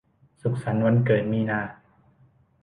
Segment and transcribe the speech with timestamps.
[0.41, 1.61] สุขสันต์วันเกิดมีนา